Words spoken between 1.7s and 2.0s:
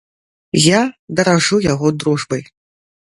яго